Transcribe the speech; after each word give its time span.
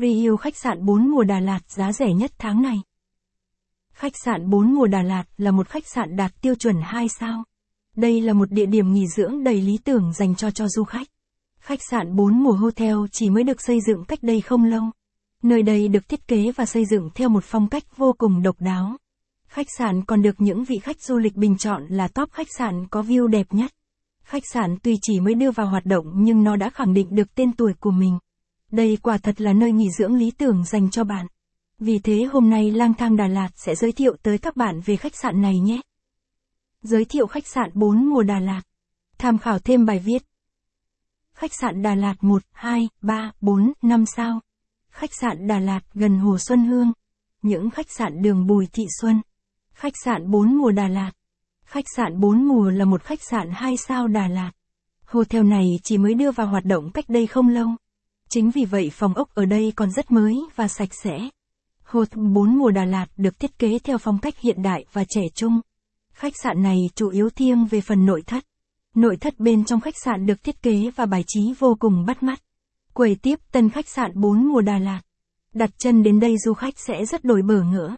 Review 0.00 0.36
khách 0.36 0.56
sạn 0.56 0.84
4 0.84 1.10
mùa 1.10 1.24
Đà 1.24 1.40
Lạt 1.40 1.60
giá 1.68 1.92
rẻ 1.92 2.12
nhất 2.12 2.32
tháng 2.38 2.62
này. 2.62 2.76
Khách 3.92 4.12
sạn 4.24 4.50
4 4.50 4.74
mùa 4.74 4.86
Đà 4.86 5.02
Lạt 5.02 5.24
là 5.36 5.50
một 5.50 5.68
khách 5.68 5.86
sạn 5.86 6.16
đạt 6.16 6.32
tiêu 6.40 6.54
chuẩn 6.54 6.76
2 6.82 7.08
sao. 7.08 7.44
Đây 7.96 8.20
là 8.20 8.32
một 8.32 8.50
địa 8.50 8.66
điểm 8.66 8.92
nghỉ 8.92 9.06
dưỡng 9.16 9.44
đầy 9.44 9.60
lý 9.60 9.78
tưởng 9.84 10.12
dành 10.12 10.34
cho 10.34 10.50
cho 10.50 10.68
du 10.68 10.84
khách. 10.84 11.08
Khách 11.60 11.78
sạn 11.90 12.16
4 12.16 12.42
mùa 12.42 12.52
hotel 12.52 12.96
chỉ 13.12 13.30
mới 13.30 13.44
được 13.44 13.62
xây 13.62 13.80
dựng 13.86 14.04
cách 14.04 14.18
đây 14.22 14.40
không 14.40 14.64
lâu. 14.64 14.82
Nơi 15.42 15.62
đây 15.62 15.88
được 15.88 16.08
thiết 16.08 16.28
kế 16.28 16.52
và 16.56 16.66
xây 16.66 16.84
dựng 16.84 17.10
theo 17.14 17.28
một 17.28 17.44
phong 17.44 17.68
cách 17.68 17.96
vô 17.96 18.14
cùng 18.18 18.42
độc 18.42 18.56
đáo. 18.60 18.96
Khách 19.48 19.66
sạn 19.78 20.04
còn 20.04 20.22
được 20.22 20.40
những 20.40 20.64
vị 20.64 20.78
khách 20.78 21.02
du 21.02 21.18
lịch 21.18 21.36
bình 21.36 21.56
chọn 21.58 21.86
là 21.88 22.08
top 22.08 22.32
khách 22.32 22.48
sạn 22.58 22.86
có 22.90 23.02
view 23.02 23.26
đẹp 23.26 23.46
nhất. 23.50 23.70
Khách 24.22 24.42
sạn 24.52 24.76
tuy 24.82 24.98
chỉ 25.02 25.20
mới 25.20 25.34
đưa 25.34 25.50
vào 25.50 25.66
hoạt 25.66 25.86
động 25.86 26.04
nhưng 26.14 26.44
nó 26.44 26.56
đã 26.56 26.70
khẳng 26.70 26.94
định 26.94 27.06
được 27.10 27.34
tên 27.34 27.52
tuổi 27.52 27.72
của 27.80 27.90
mình. 27.90 28.18
Đây 28.70 28.98
quả 29.02 29.18
thật 29.18 29.40
là 29.40 29.52
nơi 29.52 29.72
nghỉ 29.72 29.90
dưỡng 29.90 30.14
lý 30.14 30.30
tưởng 30.30 30.64
dành 30.64 30.90
cho 30.90 31.04
bạn. 31.04 31.26
Vì 31.78 31.98
thế 31.98 32.24
hôm 32.32 32.50
nay 32.50 32.70
Lang 32.70 32.94
Thang 32.94 33.16
Đà 33.16 33.26
Lạt 33.26 33.48
sẽ 33.56 33.74
giới 33.74 33.92
thiệu 33.92 34.16
tới 34.22 34.38
các 34.38 34.56
bạn 34.56 34.80
về 34.84 34.96
khách 34.96 35.16
sạn 35.16 35.42
này 35.42 35.58
nhé. 35.58 35.80
Giới 36.82 37.04
thiệu 37.04 37.26
khách 37.26 37.46
sạn 37.46 37.70
4 37.74 38.06
mùa 38.10 38.22
Đà 38.22 38.38
Lạt. 38.38 38.62
Tham 39.18 39.38
khảo 39.38 39.58
thêm 39.58 39.86
bài 39.86 39.98
viết. 39.98 40.22
Khách 41.34 41.50
sạn 41.60 41.82
Đà 41.82 41.94
Lạt 41.94 42.14
1, 42.20 42.42
2, 42.52 42.88
3, 43.02 43.32
4, 43.40 43.72
5 43.82 44.04
sao. 44.06 44.40
Khách 44.90 45.14
sạn 45.20 45.46
Đà 45.46 45.58
Lạt 45.58 45.80
gần 45.94 46.18
Hồ 46.18 46.38
Xuân 46.38 46.64
Hương. 46.64 46.92
Những 47.42 47.70
khách 47.70 47.90
sạn 47.90 48.22
đường 48.22 48.46
Bùi 48.46 48.66
Thị 48.72 48.84
Xuân. 49.00 49.20
Khách 49.72 49.94
sạn 50.04 50.30
4 50.30 50.58
mùa 50.58 50.70
Đà 50.70 50.88
Lạt. 50.88 51.10
Khách 51.64 51.84
sạn 51.96 52.20
4 52.20 52.48
mùa 52.48 52.70
là 52.70 52.84
một 52.84 53.02
khách 53.02 53.22
sạn 53.22 53.50
2 53.52 53.76
sao 53.76 54.08
Đà 54.08 54.28
Lạt. 54.28 54.50
Hotel 55.04 55.42
này 55.42 55.66
chỉ 55.82 55.98
mới 55.98 56.14
đưa 56.14 56.30
vào 56.30 56.46
hoạt 56.46 56.64
động 56.64 56.90
cách 56.94 57.04
đây 57.08 57.26
không 57.26 57.48
lâu. 57.48 57.68
Chính 58.32 58.50
vì 58.50 58.64
vậy 58.64 58.90
phòng 58.92 59.14
ốc 59.14 59.34
ở 59.34 59.44
đây 59.44 59.72
còn 59.76 59.90
rất 59.90 60.10
mới 60.10 60.40
và 60.56 60.68
sạch 60.68 60.94
sẽ. 61.02 61.18
Hotel 61.84 62.24
4 62.26 62.58
mùa 62.58 62.70
Đà 62.70 62.84
Lạt 62.84 63.06
được 63.16 63.38
thiết 63.38 63.58
kế 63.58 63.78
theo 63.78 63.98
phong 63.98 64.18
cách 64.18 64.38
hiện 64.38 64.62
đại 64.62 64.84
và 64.92 65.04
trẻ 65.08 65.22
trung. 65.34 65.60
Khách 66.12 66.32
sạn 66.42 66.62
này 66.62 66.76
chủ 66.94 67.08
yếu 67.08 67.30
thiêng 67.30 67.64
về 67.64 67.80
phần 67.80 68.06
nội 68.06 68.22
thất. 68.26 68.44
Nội 68.94 69.16
thất 69.16 69.40
bên 69.40 69.64
trong 69.64 69.80
khách 69.80 69.94
sạn 70.04 70.26
được 70.26 70.42
thiết 70.42 70.62
kế 70.62 70.90
và 70.96 71.06
bài 71.06 71.24
trí 71.26 71.54
vô 71.58 71.76
cùng 71.80 72.04
bắt 72.06 72.22
mắt. 72.22 72.42
Quầy 72.94 73.14
tiếp 73.14 73.38
tân 73.52 73.70
khách 73.70 73.88
sạn 73.88 74.10
4 74.14 74.48
mùa 74.48 74.60
Đà 74.60 74.78
Lạt. 74.78 75.00
Đặt 75.54 75.70
chân 75.78 76.02
đến 76.02 76.20
đây 76.20 76.38
du 76.38 76.54
khách 76.54 76.78
sẽ 76.78 77.04
rất 77.04 77.24
đổi 77.24 77.42
bở 77.42 77.62
ngỡ. 77.62 77.96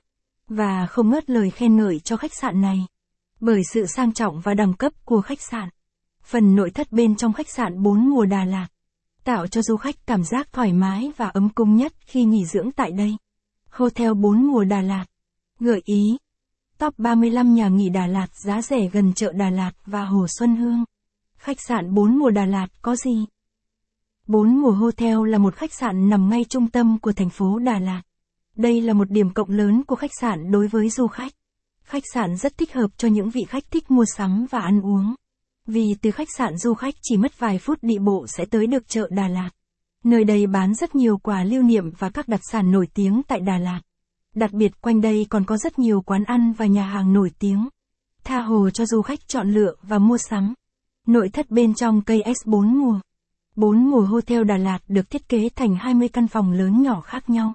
Và 0.49 0.87
không 0.87 1.11
ngớt 1.11 1.31
lời 1.31 1.51
khen 1.51 1.77
ngợi 1.77 2.01
cho 2.01 2.17
khách 2.17 2.35
sạn 2.41 2.61
này. 2.61 2.79
Bởi 3.41 3.63
sự 3.73 3.87
sang 3.87 4.13
trọng 4.13 4.41
và 4.41 4.55
đẳng 4.55 4.75
cấp 4.75 4.93
của 5.05 5.21
khách 5.21 5.41
sạn. 5.41 5.69
Phần 6.25 6.57
nội 6.57 6.71
thất 6.71 6.93
bên 6.93 7.17
trong 7.17 7.33
khách 7.33 7.49
sạn 7.49 7.83
4 7.83 8.11
mùa 8.11 8.25
Đà 8.25 8.45
Lạt. 8.45 8.69
Tạo 9.25 9.47
cho 9.47 9.63
du 9.63 9.77
khách 9.77 10.07
cảm 10.07 10.25
giác 10.25 10.53
thoải 10.53 10.73
mái 10.73 11.13
và 11.17 11.29
ấm 11.29 11.49
cung 11.49 11.77
nhất 11.77 11.93
khi 12.01 12.25
nghỉ 12.25 12.45
dưỡng 12.45 12.73
tại 12.73 12.93
đây. 12.93 13.17
Hotel 13.71 14.15
4 14.15 14.47
mùa 14.47 14.65
Đà 14.65 14.81
Lạt. 14.81 15.05
Gợi 15.61 15.83
ý. 15.85 16.17
Top 16.79 16.99
35 16.99 17.55
nhà 17.55 17.69
nghỉ 17.69 17.89
Đà 17.89 18.07
Lạt 18.07 18.27
giá 18.45 18.63
rẻ 18.63 18.89
gần 18.93 19.13
chợ 19.13 19.33
Đà 19.33 19.51
Lạt 19.51 19.73
và 19.87 20.05
Hồ 20.05 20.27
Xuân 20.39 20.57
Hương. 20.57 20.85
Khách 21.37 21.57
sạn 21.69 21.95
4 21.95 22.19
mùa 22.19 22.31
Đà 22.31 22.45
Lạt 22.45 22.67
có 22.83 22.97
gì? 22.97 23.27
4 24.27 24.61
mùa 24.61 24.71
Hotel 24.71 25.17
là 25.27 25.39
một 25.39 25.55
khách 25.55 25.73
sạn 25.73 26.09
nằm 26.09 26.31
ngay 26.31 26.45
trung 26.49 26.69
tâm 26.69 26.99
của 26.99 27.13
thành 27.13 27.31
phố 27.31 27.59
Đà 27.59 27.79
Lạt. 27.79 28.03
Đây 28.57 28.81
là 28.81 28.93
một 28.93 29.11
điểm 29.11 29.31
cộng 29.31 29.51
lớn 29.51 29.85
của 29.85 29.97
khách 29.97 30.15
sạn 30.21 30.51
đối 30.51 30.69
với 30.69 30.91
du 30.91 31.07
khách. 31.07 31.33
Khách 31.83 32.03
sạn 32.15 32.37
rất 32.37 32.59
thích 32.59 32.75
hợp 32.75 32.89
cho 32.97 33.09
những 33.09 33.31
vị 33.31 33.45
khách 33.49 33.71
thích 33.71 33.91
mua 33.91 34.05
sắm 34.17 34.47
và 34.51 34.61
ăn 34.61 34.81
uống. 34.81 35.15
Vì 35.67 35.95
từ 36.03 36.11
khách 36.11 36.29
sạn 36.37 36.57
du 36.57 36.75
khách 36.75 36.95
chỉ 37.03 37.17
mất 37.17 37.39
vài 37.39 37.59
phút 37.59 37.79
đi 37.83 37.99
bộ 37.99 38.27
sẽ 38.29 38.45
tới 38.45 38.67
được 38.67 38.89
chợ 38.89 39.09
Đà 39.11 39.29
Lạt. 39.29 39.51
Nơi 40.05 40.25
đây 40.25 40.47
bán 40.47 40.75
rất 40.75 40.95
nhiều 40.95 41.19
quà 41.19 41.45
lưu 41.45 41.63
niệm 41.63 41.91
và 41.99 42.11
các 42.11 42.29
đặc 42.29 42.41
sản 42.51 42.71
nổi 42.71 42.87
tiếng 42.95 43.23
tại 43.29 43.41
Đà 43.41 43.59
Lạt. 43.59 43.81
Đặc 44.35 44.53
biệt 44.53 44.81
quanh 44.81 45.01
đây 45.01 45.27
còn 45.31 45.45
có 45.45 45.57
rất 45.57 45.79
nhiều 45.79 46.01
quán 46.01 46.25
ăn 46.25 46.53
và 46.53 46.67
nhà 46.67 46.87
hàng 46.87 47.13
nổi 47.13 47.31
tiếng. 47.39 47.69
Tha 48.25 48.41
hồ 48.41 48.71
cho 48.71 48.87
du 48.87 49.03
khách 49.03 49.29
chọn 49.29 49.51
lựa 49.51 49.75
và 49.83 49.99
mua 49.99 50.19
sắm. 50.19 50.55
Nội 51.07 51.29
thất 51.29 51.51
bên 51.51 51.75
trong 51.75 52.03
cây 52.03 52.23
S4 52.27 52.65
mùa. 52.65 53.01
4 53.57 53.91
mùa 53.91 54.01
Hotel 54.01 54.45
Đà 54.45 54.57
Lạt 54.57 54.79
được 54.89 55.11
thiết 55.11 55.29
kế 55.29 55.49
thành 55.49 55.77
20 55.77 56.09
căn 56.09 56.29
phòng 56.29 56.53
lớn 56.53 56.83
nhỏ 56.83 57.01
khác 57.01 57.31
nhau. 57.31 57.53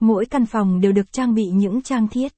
Mỗi 0.00 0.26
căn 0.26 0.46
phòng 0.46 0.80
đều 0.80 0.92
được 0.92 1.12
trang 1.12 1.34
bị 1.34 1.44
những 1.46 1.82
trang 1.82 2.08
thiết, 2.08 2.32